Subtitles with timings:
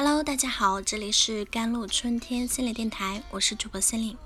[0.00, 4.16] Hello，大家好，这里是甘露春天心理电台，我是主播心灵。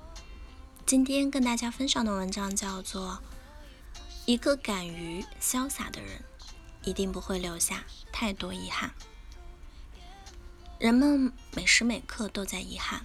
[0.85, 3.19] 今天跟大家分享的文章叫做
[4.27, 6.23] 《一个敢于潇洒的人，
[6.83, 8.93] 一定不会留下太多遗憾》。
[10.77, 13.03] 人们每时每刻都在遗憾，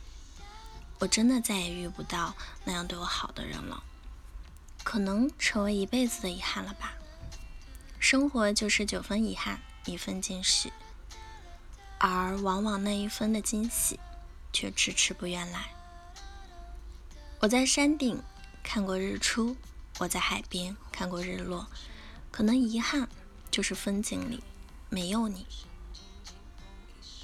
[0.98, 3.82] 我真的再也遇不到那样对我好的人了，
[4.84, 6.92] 可能成为一辈子的遗憾了吧。
[7.98, 10.70] 生活就是九分遗憾，一分惊喜。
[11.98, 13.98] 而往往那一分的惊喜，
[14.52, 15.70] 却迟迟不愿来。
[17.40, 18.22] 我在山顶
[18.62, 19.56] 看过日出，
[19.98, 21.66] 我在海边看过日落，
[22.30, 23.08] 可能遗憾
[23.50, 24.42] 就是风景里
[24.88, 25.46] 没有你。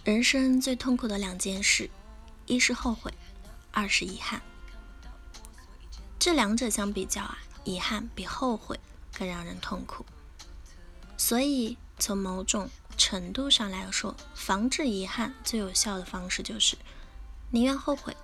[0.04, 1.88] 人生最痛苦的两件事，
[2.46, 3.14] 一是后悔，
[3.70, 4.42] 二是遗憾。
[6.18, 8.78] 这两者相比较啊，遗憾比后悔
[9.16, 10.04] 更让人痛苦。
[11.16, 16.76] 所以从某种程度上来说，防止遗憾最有效的方式就是
[17.50, 18.16] 宁愿后悔。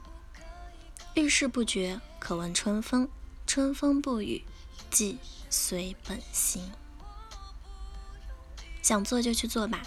[1.15, 3.09] 遇事不决，可问春风；
[3.47, 4.45] 春风不语，
[4.91, 6.71] 即随本心。
[8.83, 9.83] 想做就去做吧。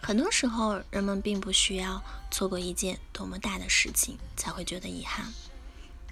[0.00, 5.32] 很多时候，人们并不需要错过一件多么大的事情才会觉得遗憾，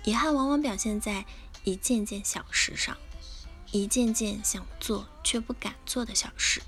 [0.05, 1.25] 遗憾往往表现在
[1.65, 2.97] 一件件小事上，
[3.73, 6.63] 一件件想做却不敢做的小事。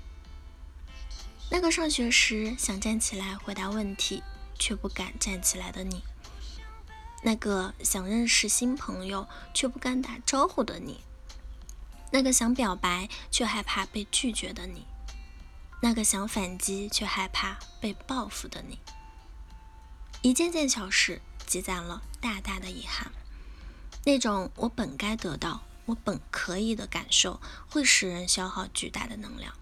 [1.51, 4.21] 那个上学时想站起来回答问题
[4.57, 6.03] 却不敢站起来的你，
[7.23, 11.01] 那个想认识新朋友却不敢打招呼的你，
[12.11, 14.85] 那个想表白却害怕被拒绝的你，
[15.81, 18.79] 那个想反击却害怕被报复的你，
[20.21, 23.11] 一件件小事积攒了大大的遗憾。
[24.05, 29.53] 那种我本该得到、我本可以的感受，会使人消耗巨大的能量。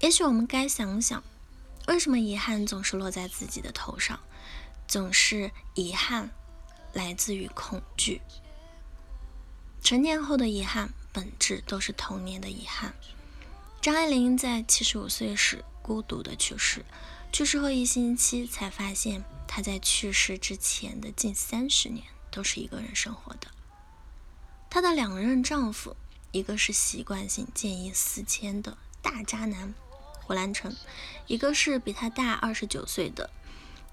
[0.00, 1.22] 也许我们该想想，
[1.88, 4.20] 为什么遗憾总是落在自己的头上？
[4.86, 6.30] 总是遗憾
[6.92, 8.20] 来自于恐惧。
[9.82, 12.94] 成年后的遗憾，本质都是童年的遗憾。
[13.80, 16.84] 张爱玲在七十五岁时孤独的去世，
[17.32, 23.48] 去世后一星期才发现，她在去世之前的近三十年都是一个人生活的。
[24.68, 25.96] 她的两任丈夫，
[26.32, 29.74] 一个是习惯性见异思迁的大渣男。
[30.26, 30.74] 胡兰成，
[31.28, 33.30] 一个是比他大二十九岁的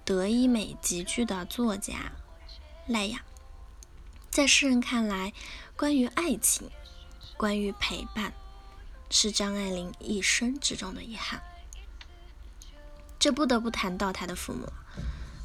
[0.03, 2.11] 德医美极具的作家
[2.87, 3.21] 赖雅。
[4.31, 5.31] 在世人看来，
[5.77, 6.71] 关于爱情，
[7.37, 8.33] 关于陪伴，
[9.11, 11.39] 是张爱玲一生之中的遗憾。
[13.19, 14.73] 这不得不谈到她的父母。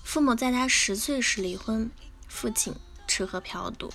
[0.02, 1.90] 父母在她十岁时离婚，
[2.28, 2.74] 父亲
[3.06, 3.92] 吃喝嫖赌，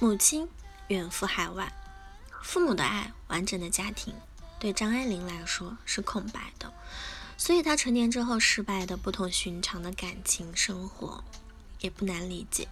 [0.00, 0.46] 母亲
[0.88, 1.72] 远赴海外，
[2.42, 4.14] 父母的爱，完整的家庭。
[4.58, 6.72] 对张爱玲来说是空白的，
[7.36, 11.22] 所以她成年之后失败的不同寻常的感情生活
[11.80, 12.68] 也不难理解。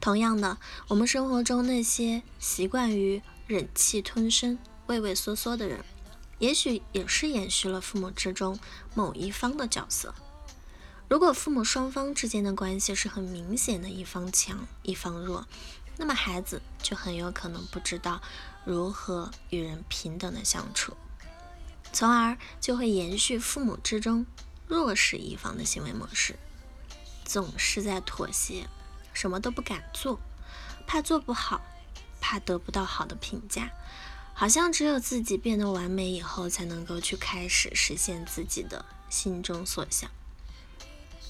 [0.00, 5.84] 同样的，我们生活中那些习惯于忍气吞声、畏畏缩缩的人，
[6.38, 8.58] 也许也是延续了父母之中
[8.94, 10.14] 某一方的角色。
[11.08, 15.46] 如果父母双方之间的关系是很明显的一方强一方弱，
[15.96, 18.20] 那么孩子就很有可能不知道。
[18.66, 20.94] 如何与人平等的相处，
[21.94, 24.26] 从而就会延续父母之中
[24.68, 26.38] 弱势一方的行为模式，
[27.24, 28.68] 总是在妥协，
[29.14, 30.20] 什么都不敢做，
[30.86, 31.62] 怕做不好，
[32.20, 33.70] 怕得不到好的评价，
[34.34, 40.10] 好像只有自己变得完美以后，才能够去开始实现自己的心中所想。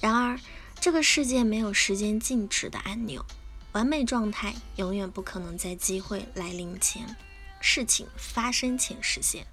[0.00, 0.41] 然而，
[0.81, 3.25] 这个世界没有时间静止的按钮。
[3.73, 7.17] 完美状态永远不可能在机会来临前、
[7.61, 9.47] 事情发生前实现。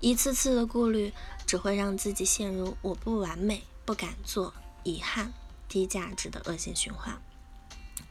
[0.00, 1.12] 一次次的顾虑
[1.46, 5.32] 只会让自己陷入“我不完美，不敢做，遗憾，
[5.68, 7.20] 低价值”的恶性循环。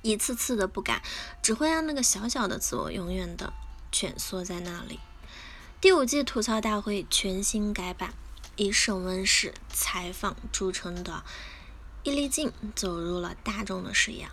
[0.01, 1.02] 一次次的不敢，
[1.41, 3.53] 只会让那个小小的自我永远的
[3.91, 5.00] 蜷缩在那里。
[5.81, 8.14] 第五届吐槽大会全新改版，
[8.55, 11.23] 以审问式采访著称的
[12.03, 14.28] 易立竞走入了大众的视野。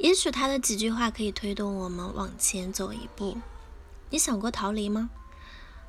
[0.00, 3.36] 也许他的几句话可以推动我们往前走一步。
[4.08, 5.10] 你想过逃离吗？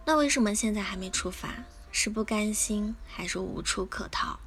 [0.05, 1.63] 那为什么现在还没出发？
[1.93, 4.37] 是不甘心，还是无处可逃？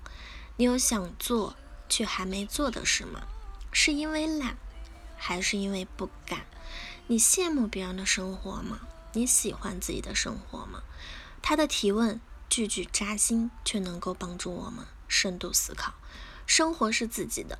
[0.56, 1.56] 你有想做
[1.88, 3.22] 却还没做的事吗？
[3.72, 4.58] 是因为懒，
[5.16, 6.44] 还是因为不敢？
[7.06, 8.80] 你羡慕别人的生活吗？
[9.14, 10.82] 你喜欢自己的生活吗？
[11.40, 12.20] 他的提问
[12.50, 15.94] 句句扎心，却能够帮助我们深度思考。
[16.46, 17.58] 生活是自己的，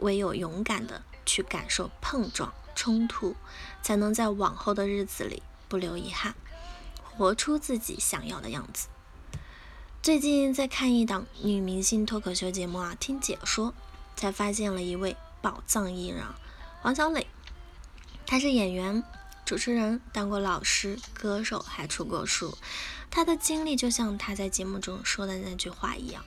[0.00, 1.02] 唯有勇敢的。
[1.26, 3.34] 去感受碰撞、冲突，
[3.82, 6.34] 才能在往后的日子里不留遗憾，
[7.02, 8.88] 活出自己想要的样子。
[10.02, 13.72] 最近在看一档女明星脱口秀节目啊，听解说
[14.14, 16.22] 才发现了一位宝藏艺人
[16.82, 17.26] 黄小磊。
[18.26, 19.02] 他是演员、
[19.46, 22.58] 主持人，当过老师、歌手，还出过书。
[23.10, 26.22] 他的经历就像他在节目中说的那句话一样：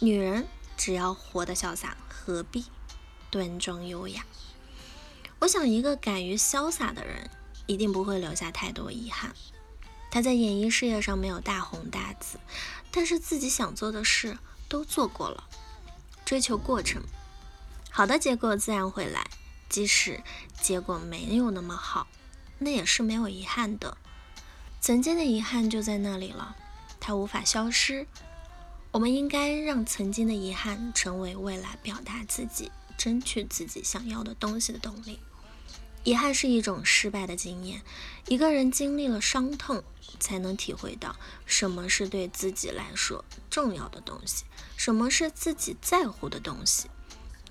[0.00, 2.64] 女人只要活得潇洒，何必
[3.30, 4.24] 端庄优雅？
[5.38, 7.30] 我想，一个敢于潇洒的人，
[7.66, 9.34] 一定不会留下太多遗憾。
[10.10, 12.38] 他在演艺事业上没有大红大紫，
[12.90, 14.38] 但是自己想做的事
[14.68, 15.44] 都做过了。
[16.24, 17.02] 追求过程，
[17.90, 19.26] 好的结果自然会来。
[19.68, 20.22] 即使
[20.62, 22.06] 结果没有那么好，
[22.58, 23.98] 那也是没有遗憾的。
[24.80, 26.56] 曾经的遗憾就在那里了，
[27.00, 28.06] 它无法消失。
[28.92, 35.18] 我们应该让曾经的遗憾成为未来表达自己、争取自己想要的东西的动力。
[36.04, 37.82] 遗憾是一种失败的经验，
[38.28, 39.82] 一个人经历了伤痛，
[40.20, 44.44] 才能体会到什么是对自己来说重要的东西，
[44.76, 46.88] 什么是自己在乎的东西。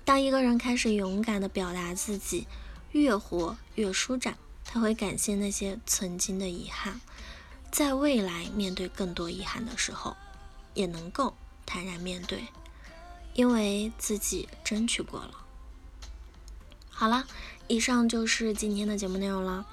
[0.06, 2.46] 当一个人开始勇敢地表达自己，
[2.92, 7.00] 越活越舒展，他会感谢那些曾经的遗憾，
[7.70, 10.16] 在未来面对更多遗憾的时候，
[10.72, 11.34] 也能够
[11.66, 12.46] 坦然面对，
[13.36, 15.30] 因为自己争取过了。
[16.90, 17.24] 好了。
[17.68, 19.66] 以上就是今天的节目内容了。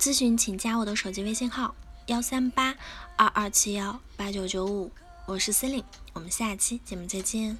[0.00, 1.76] 咨询请加我的手机微信号：
[2.06, 2.74] 幺三八
[3.14, 4.90] 二二七幺八九九五，
[5.26, 7.56] 我是司令，我们下期节目再见。